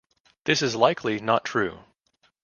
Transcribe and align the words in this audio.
This 0.45 0.63
is 0.63 0.75
likely 0.75 1.19
not 1.19 1.45
true. 1.45 1.83